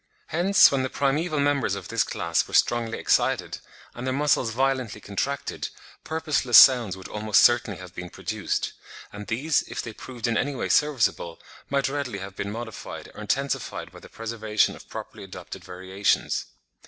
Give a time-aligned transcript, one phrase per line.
[0.29, 3.59] Hence when the primeval members of this class were strongly excited
[3.93, 5.69] and their muscles violently contracted,
[6.03, 8.73] purposeless sounds would almost certainly have been produced;
[9.13, 13.21] and these, if they proved in any way serviceable, might readily have been modified or
[13.21, 16.47] intensified by the preservation of properly adapted variations.